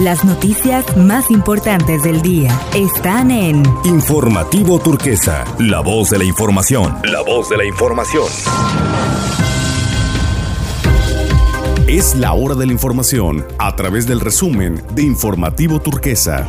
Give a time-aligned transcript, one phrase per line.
[0.00, 6.94] Las noticias más importantes del día están en Informativo Turquesa, la voz de la información.
[7.02, 8.24] La voz de la información.
[11.88, 16.46] Es la hora de la información a través del resumen de Informativo Turquesa.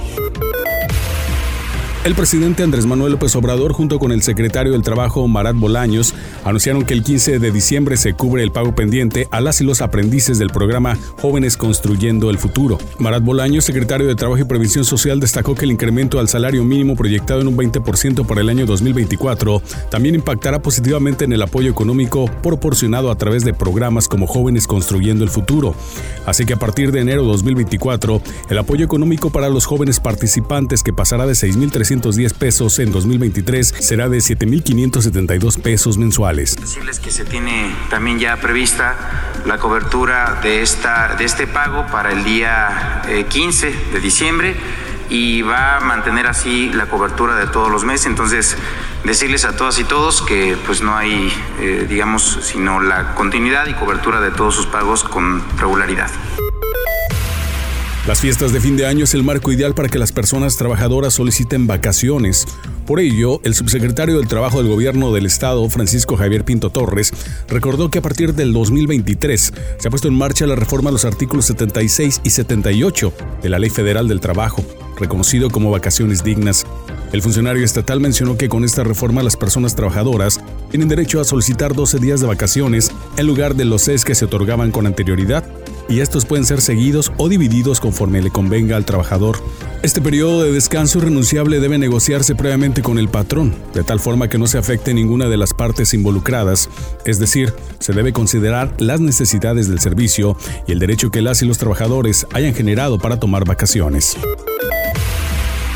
[2.05, 6.85] El presidente Andrés Manuel López Obrador junto con el secretario del Trabajo Marat Bolaños anunciaron
[6.85, 10.39] que el 15 de diciembre se cubre el pago pendiente a las y los aprendices
[10.39, 12.77] del programa Jóvenes Construyendo el Futuro.
[12.99, 16.95] Marat Bolaños, secretario de Trabajo y Previsión Social, destacó que el incremento al salario mínimo
[16.95, 22.31] proyectado en un 20% para el año 2024 también impactará positivamente en el apoyo económico
[22.41, 25.75] proporcionado a través de programas como Jóvenes Construyendo el Futuro.
[26.25, 30.93] Así que a partir de enero 2024, el apoyo económico para los jóvenes participantes que
[30.93, 36.55] pasará de 6.300 310 pesos en 2023 será de 7.572 pesos mensuales.
[36.55, 42.11] Decirles que se tiene también ya prevista la cobertura de, esta, de este pago para
[42.11, 44.55] el día 15 eh, de diciembre
[45.09, 48.05] y va a mantener así la cobertura de todos los meses.
[48.05, 48.55] Entonces,
[49.03, 53.73] decirles a todas y todos que pues no hay, eh, digamos, sino la continuidad y
[53.73, 56.11] cobertura de todos sus pagos con regularidad.
[58.09, 61.13] Las fiestas de fin de año es el marco ideal para que las personas trabajadoras
[61.13, 62.47] soliciten vacaciones.
[62.87, 67.13] Por ello, el subsecretario del Trabajo del Gobierno del Estado, Francisco Javier Pinto Torres,
[67.47, 71.05] recordó que a partir del 2023 se ha puesto en marcha la reforma a los
[71.05, 74.65] artículos 76 y 78 de la Ley Federal del Trabajo,
[74.97, 76.65] reconocido como vacaciones dignas.
[77.13, 80.39] El funcionario estatal mencionó que con esta reforma las personas trabajadoras
[80.71, 84.25] tienen derecho a solicitar 12 días de vacaciones en lugar de los 6 que se
[84.25, 85.43] otorgaban con anterioridad
[85.89, 89.41] y estos pueden ser seguidos o divididos conforme le convenga al trabajador.
[89.81, 94.37] Este periodo de descanso irrenunciable debe negociarse previamente con el patrón, de tal forma que
[94.37, 96.69] no se afecte ninguna de las partes involucradas,
[97.05, 101.45] es decir, se debe considerar las necesidades del servicio y el derecho que las y
[101.45, 104.17] los trabajadores hayan generado para tomar vacaciones.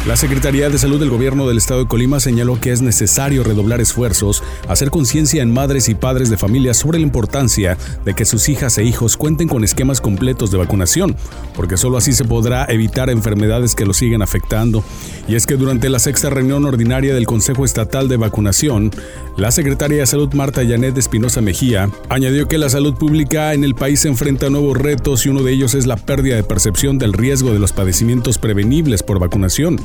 [0.06, 3.80] La Secretaría de Salud del Gobierno del Estado de Colima señaló que es necesario redoblar
[3.80, 8.50] esfuerzos, hacer conciencia en madres y padres de familia sobre la importancia de que sus
[8.50, 11.16] hijas e hijos cuenten con esquemas completos de vacunación,
[11.56, 14.84] porque solo así se podrá evitar enfermedades que los siguen afectando.
[15.30, 18.92] Y es que durante la sexta reunión ordinaria del Consejo Estatal de Vacunación,
[19.38, 23.74] la Secretaria de Salud Marta Yanet Espinosa Mejía añadió que la salud pública en el
[23.74, 27.00] país se enfrenta a nuevos retos y uno de ellos es la pérdida de percepción
[27.00, 29.80] del riesgo de los padecimientos prevenibles por vacunación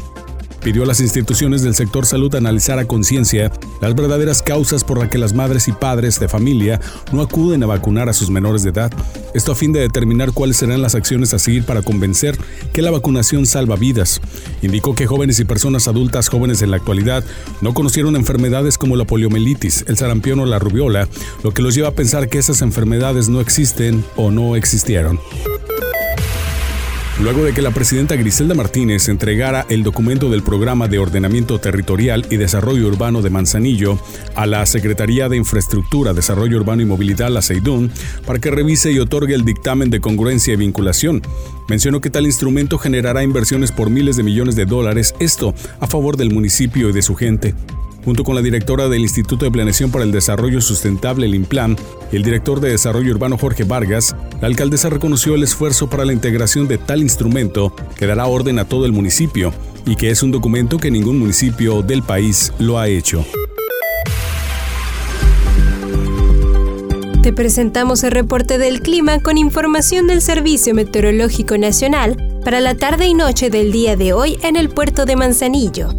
[0.62, 5.08] pidió a las instituciones del sector salud analizar a conciencia las verdaderas causas por las
[5.08, 6.80] que las madres y padres de familia
[7.12, 8.92] no acuden a vacunar a sus menores de edad.
[9.34, 12.36] Esto a fin de determinar cuáles serán las acciones a seguir para convencer
[12.72, 14.20] que la vacunación salva vidas.
[14.62, 17.24] Indicó que jóvenes y personas adultas jóvenes en la actualidad
[17.60, 21.08] no conocieron enfermedades como la poliomielitis, el sarampión o la rubiola,
[21.42, 25.18] lo que los lleva a pensar que esas enfermedades no existen o no existieron.
[27.20, 32.24] Luego de que la presidenta Griselda Martínez entregara el documento del Programa de Ordenamiento Territorial
[32.30, 33.98] y Desarrollo Urbano de Manzanillo
[34.36, 37.90] a la Secretaría de Infraestructura, Desarrollo Urbano y Movilidad, la CEIDUN,
[38.24, 41.20] para que revise y otorgue el dictamen de congruencia y vinculación,
[41.68, 46.16] mencionó que tal instrumento generará inversiones por miles de millones de dólares, esto a favor
[46.16, 47.52] del municipio y de su gente
[48.08, 51.76] junto con la directora del Instituto de Planeación para el Desarrollo Sustentable, el INPLAN,
[52.10, 56.14] y el director de Desarrollo Urbano Jorge Vargas, la alcaldesa reconoció el esfuerzo para la
[56.14, 59.52] integración de tal instrumento que dará orden a todo el municipio
[59.84, 63.26] y que es un documento que ningún municipio del país lo ha hecho.
[67.22, 73.06] Te presentamos el reporte del clima con información del Servicio Meteorológico Nacional para la tarde
[73.06, 75.90] y noche del día de hoy en el puerto de Manzanillo.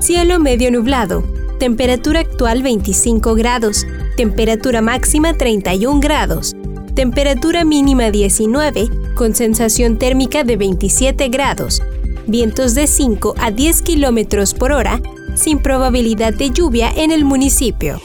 [0.00, 6.56] Cielo medio nublado, temperatura actual 25 grados, temperatura máxima 31 grados,
[6.94, 11.82] temperatura mínima 19, con sensación térmica de 27 grados,
[12.26, 15.02] vientos de 5 a 10 kilómetros por hora,
[15.34, 18.00] sin probabilidad de lluvia en el municipio.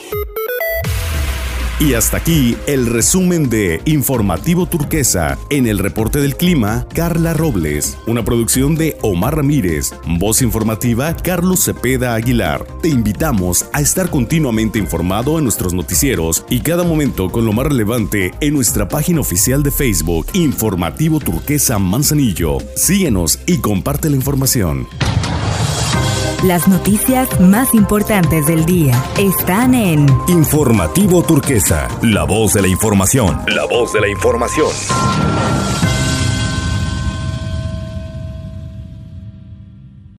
[1.78, 5.38] Y hasta aquí el resumen de Informativo Turquesa.
[5.50, 7.98] En el reporte del clima, Carla Robles.
[8.08, 9.94] Una producción de Omar Ramírez.
[10.08, 12.66] Voz informativa, Carlos Cepeda Aguilar.
[12.82, 17.66] Te invitamos a estar continuamente informado en nuestros noticieros y cada momento con lo más
[17.66, 22.60] relevante en nuestra página oficial de Facebook, Informativo Turquesa Manzanillo.
[22.78, 24.88] Síguenos y comparte la información.
[26.46, 33.42] Las noticias más importantes del día están en Informativo Turquesa, la voz de la información.
[33.48, 34.70] La voz de la información.